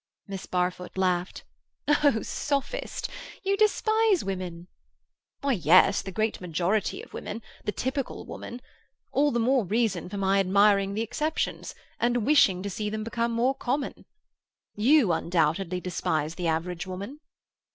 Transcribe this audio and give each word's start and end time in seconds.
Miss 0.25 0.47
Barfoot 0.47 0.97
laughed. 0.97 1.43
"Oh, 1.87 2.23
sophist! 2.23 3.07
You 3.43 3.55
despise 3.55 4.23
women." 4.23 4.67
"Why, 5.41 5.51
yes, 5.51 6.01
the 6.01 6.11
great 6.11 6.41
majority 6.41 7.03
of 7.03 7.13
women—the 7.13 7.71
typical 7.73 8.25
woman. 8.25 8.61
All 9.11 9.29
the 9.31 9.39
more 9.39 9.63
reason 9.63 10.09
for 10.09 10.17
my 10.17 10.39
admiring 10.39 10.95
the 10.95 11.03
exceptions, 11.03 11.75
and 11.99 12.25
wishing 12.25 12.63
to 12.63 12.69
see 12.71 12.89
them 12.89 13.03
become 13.03 13.31
more 13.31 13.53
common. 13.53 14.05
You, 14.73 15.11
undoubtedly, 15.13 15.79
despise 15.79 16.33
the 16.33 16.47
average 16.47 16.87
woman." 16.87 17.19